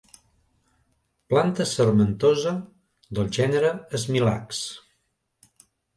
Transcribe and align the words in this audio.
Planta 1.33 1.67
sarmentosa 1.73 2.53
del 3.19 3.29
gènere 3.39 3.71
Smilax. 4.07 4.67